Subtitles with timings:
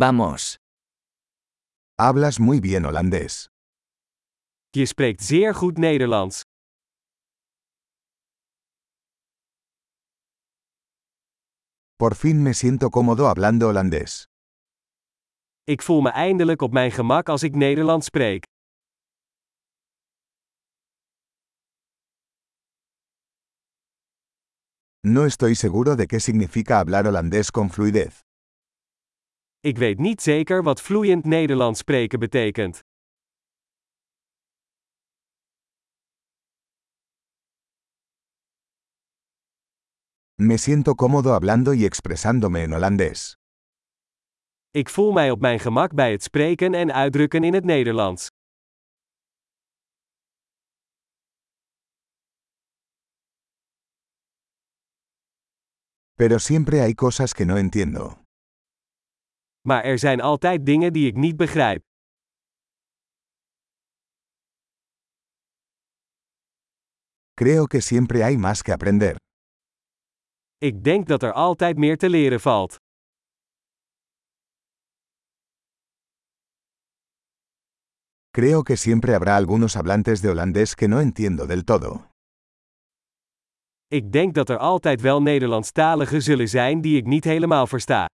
[0.00, 0.56] Vamos.
[1.98, 3.50] Hablas muy bien holandés.
[4.74, 6.42] Je spreekt zeer goed Nederlands.
[11.96, 14.24] Por fin me siento cómodo hablando holandés.
[15.64, 18.44] Ik voel me eindelijk op mijn gemak als ik Nederlands spreek.
[25.00, 28.29] No estoy seguro de qué significa hablar holandés con fluidez.
[29.62, 32.80] Ik weet niet zeker wat vloeiend Nederlands spreken betekent.
[40.34, 43.36] Me siento cómodo hablando y expresándome en holandés.
[44.70, 48.28] Ik voel mij op mijn gemak bij het spreken en uitdrukken in het Nederlands.
[56.14, 58.29] Pero siempre hay cosas que no entiendo.
[59.60, 61.82] Maar er zijn altijd dingen die ik niet begrijp.
[67.34, 69.16] Creo que siempre hay más que aprender.
[70.58, 72.76] Ik denk dat er altijd meer te leren valt.
[78.30, 82.08] Creo que siempre habrá algunos hablantes de holandés que no entiendo del todo.
[83.86, 88.06] Ik denk dat er altijd wel Nederlandstaligen zullen zijn die ik niet helemaal versta.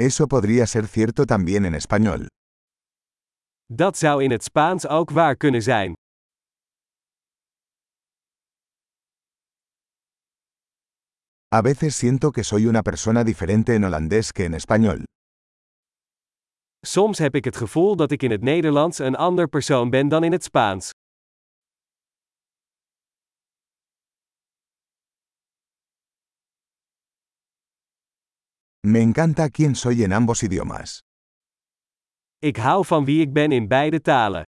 [0.00, 2.26] Eso podría ser cierto también en español.
[3.66, 5.92] Dat zou in het Spaans ook waar kunnen zijn.
[11.54, 15.02] A veces siento que soy una persona diferente en holandés que en español.
[16.86, 20.24] Soms heb ik het gevoel dat ik in het Nederlands een ander persoon ben dan
[20.24, 20.90] in het Spaans.
[28.88, 31.02] Me encanta quién soy en ambos idiomas.
[32.38, 34.42] Ik hou van wie ik ben in beide talen.